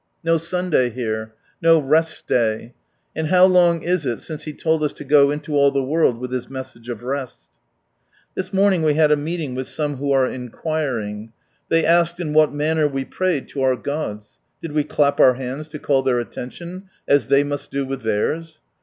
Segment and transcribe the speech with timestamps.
[0.23, 1.35] No Sunday here.
[1.61, 2.73] No Rest Day.
[3.15, 6.17] And how long is it since He told us to go into ail the world
[6.17, 7.49] with His Message of Rest?
[8.33, 11.33] This morning we had a meeting with some who are inquiring.
[11.69, 15.67] Tliey asked in what manner we prayed to our Gods, did we clap our hands
[15.67, 18.63] to call their attention, as they must do with theirs